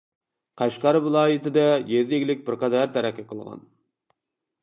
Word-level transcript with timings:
قەشقەر 0.61 0.97
ۋىلايىتىدە 1.07 1.65
يېزا 1.91 2.17
ئىگىلىك 2.17 2.41
بىر 2.47 2.57
قەدەر 2.63 2.89
تەرەققىي 2.95 3.27
قىلغان. 3.35 3.65